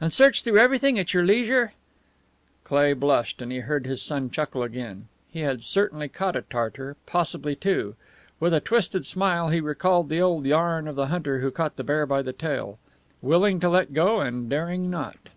[0.00, 1.72] "And search through everything at your leisure!"
[2.64, 5.06] Cleigh blushed, and he heard his son chuckle again.
[5.30, 7.94] He had certainly caught a tartar possibly two.
[8.40, 11.84] With a twisted smile he recalled the old yarn of the hunter who caught the
[11.84, 12.80] bear by the tail.
[13.20, 15.28] Willing to let go, and daring not!